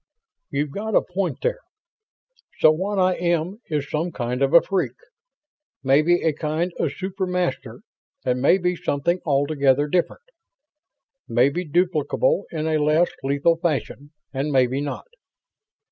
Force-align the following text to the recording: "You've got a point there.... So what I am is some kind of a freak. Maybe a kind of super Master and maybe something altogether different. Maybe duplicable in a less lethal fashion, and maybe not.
"You've 0.49 0.71
got 0.71 0.95
a 0.95 1.03
point 1.03 1.41
there.... 1.43 1.59
So 2.57 2.71
what 2.71 2.97
I 2.97 3.13
am 3.17 3.61
is 3.69 3.87
some 3.87 4.11
kind 4.11 4.41
of 4.41 4.51
a 4.51 4.59
freak. 4.59 4.95
Maybe 5.83 6.23
a 6.23 6.33
kind 6.33 6.73
of 6.79 6.91
super 6.91 7.27
Master 7.27 7.81
and 8.25 8.41
maybe 8.41 8.75
something 8.75 9.19
altogether 9.27 9.87
different. 9.87 10.23
Maybe 11.27 11.69
duplicable 11.69 12.45
in 12.51 12.65
a 12.65 12.79
less 12.83 13.11
lethal 13.21 13.57
fashion, 13.57 14.09
and 14.33 14.51
maybe 14.51 14.81
not. 14.81 15.05